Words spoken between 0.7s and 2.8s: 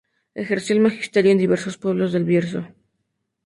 el magisterio en diversos pueblos del Bierzo.